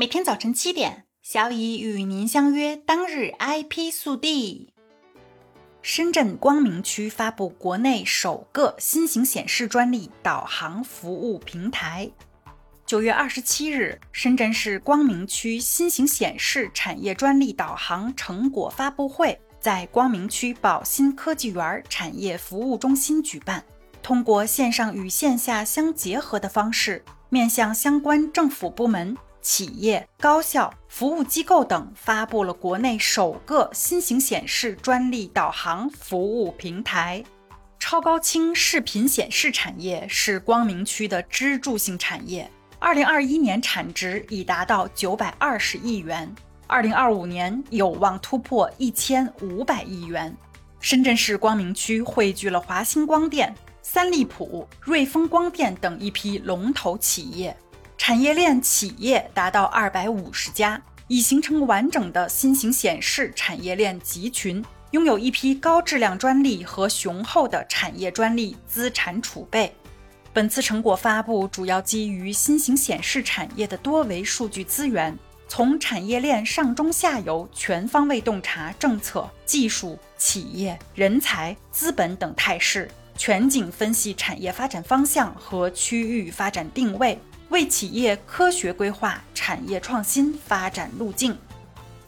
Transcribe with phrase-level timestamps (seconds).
[0.00, 4.72] 每天早晨七点，小乙与您相约当日 IP 速递。
[5.82, 12.10] 深圳光明区发布国内首个新型显示专利导航服务平台。
[12.86, 23.62] 九月二十七日，深圳市光明区新型显示产业专利导航成果发布会在光明区宝新科技园产业服务中心举办。
[24.02, 29.14] 通过线上与线下相结合的方式，面向相关政府部门。
[29.40, 37.24] 企业、高校、服务机构等发布了国内首个新型显示专利导航服务平台。
[37.78, 42.48] 超高清视频显示产业是光明区的支柱性产业，
[42.78, 46.32] 二零二一年产值已达到九百二十亿元，
[46.66, 50.36] 二零二五年有望突破一千五百亿元。
[50.78, 57.56] 深圳市光明区汇聚了华星光电、三利普、瑞丰光电等一批龙头企业。
[58.02, 69.70] 产业链企业达到二百五十家，已形成完整的新型显示产业链集群，拥有一批高质量专利和雄厚的产业专利资产储备。
[70.32, 75.14] 本次成果发布主要基于新型显示产业的多维数据资源，
[75.46, 87.20] 从产业链上中下游全方位洞察政策、技术、企业、人才、资本等态势，全景分析产业发展方向和区域发展定位。
[87.50, 91.36] 为企业科学规划产业创新发展路径。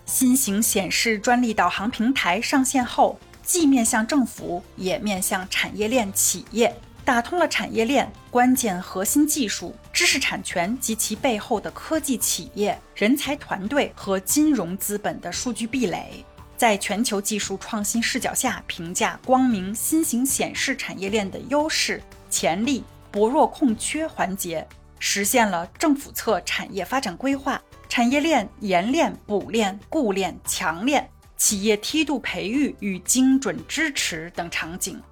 [0.07, 16.25] 新型显示专利导航平台上线后，既面向政府，也面向产业链企业，打通了产业链关键核心技术、知识产权及其背后的科技企业、人才团队和金融资本的数据壁垒，
[16.57, 24.65] 在全球技术创新视角下评价光明新型显示产业链的优势、潜力、薄弱空缺环节。
[25.05, 35.03] 实现了政府侧产业发展规划、产业链研链、补链、固链、强链、企业梯度培育与精准支持等场景。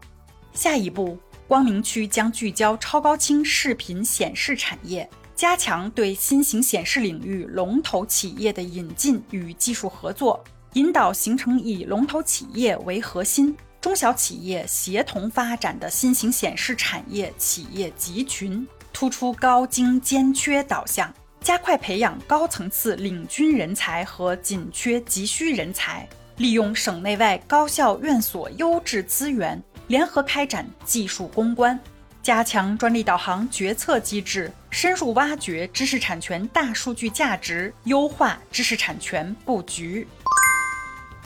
[0.53, 1.19] 下一步，
[1.49, 10.43] 光明区将聚焦超高清视频显示产业，加强对新型显示领域龙头企业的引进与技术合作，
[10.75, 18.65] 引导形成以龙头企业为核心、中小企业协同发展的新型显示产业企业集群。
[18.93, 31.79] 突出高精尖缺导向，加快培养高层次领军人才和紧缺急需人才，利用省内外高校院所优质资源，联合开展技术攻关，
[32.23, 40.07] 加强专利导航决策机制，深入挖掘知识产权大数据价值，优化知识产权布局。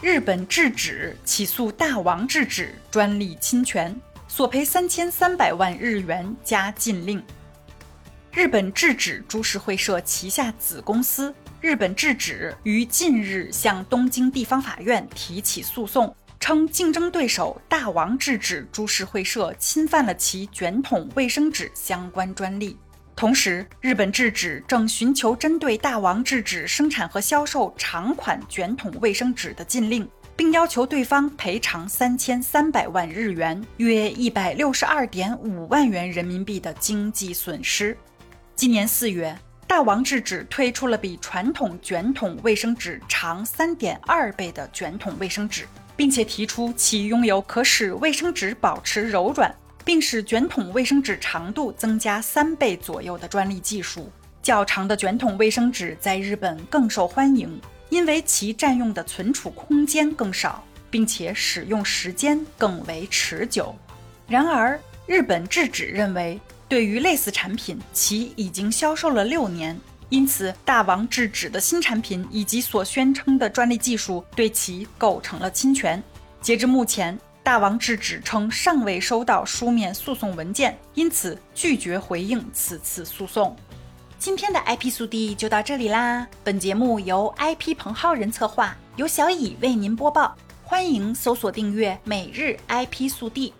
[0.00, 3.94] 日本制止起诉大王制止专利侵权，
[4.28, 7.22] 索赔三千三百万日元加禁令。
[8.34, 22.76] 日本制止株式会社旗下子公司日本制止于近日向东京地方法院提起诉讼，称竞争对手大王制止株式会社侵犯了其卷筒卫生纸相关专利。
[23.14, 37.96] 同时，日本制止正寻求针对大王制止生产和销售长款卷筒卫生纸的禁令，并要求对方赔偿三千三百万日元（约一百六十二点五万元人民币）的经济损失。
[38.56, 45.66] 今年四月，大王制纸推出了比传统卷筒卫生纸长三点二倍的卷筒卫生纸，
[45.96, 49.52] 并且提出其拥有可使卫生纸保持柔软，
[49.84, 54.08] 并使卷筒卫生纸长度增加三倍左右的专利技术。
[54.40, 63.74] 较长的卷筒卫生纸在日本更受欢迎，因为其占用的存储空间更少，并且使用时间更为持久。
[64.28, 64.78] 然而，
[65.08, 66.40] 日本制纸认为。
[66.74, 76.02] 对于类似产品，其已经销售了六年，因此大王制止的新产品以及所宣称的专利技术对其构成了侵权。
[76.40, 83.54] 截至目前，大王制止称尚未收到书面诉讼文件，因此拒绝回应此次诉讼。
[84.18, 93.54] 今天的 IP 速递就到这里啦，本节目由 IP 彭浩人策划，由小乙为您播报，欢迎搜索订阅每日 IP 速递。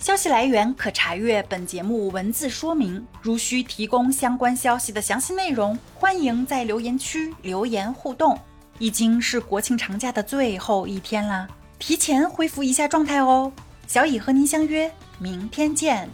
[0.00, 3.06] 消息来源可查阅本节目文字说明。
[3.20, 8.36] 如需提供相关消息的详细内容，欢迎在留言区留言互动。
[8.78, 11.46] 已经是国庆长假的最后一天了，
[11.78, 13.52] 提前恢复一下状态哦。
[13.86, 16.08] 小乙和您相约明天见。